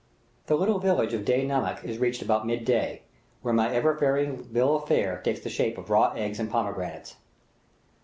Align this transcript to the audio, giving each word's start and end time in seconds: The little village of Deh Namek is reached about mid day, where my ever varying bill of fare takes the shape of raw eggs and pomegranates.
The 0.47 0.55
little 0.57 0.79
village 0.79 1.13
of 1.13 1.25
Deh 1.25 1.45
Namek 1.45 1.83
is 1.83 1.99
reached 1.99 2.23
about 2.23 2.47
mid 2.47 2.65
day, 2.65 3.03
where 3.43 3.53
my 3.53 3.71
ever 3.71 3.93
varying 3.93 4.41
bill 4.51 4.77
of 4.77 4.87
fare 4.87 5.21
takes 5.21 5.41
the 5.41 5.47
shape 5.51 5.77
of 5.77 5.91
raw 5.91 6.11
eggs 6.15 6.39
and 6.39 6.49
pomegranates. 6.49 7.17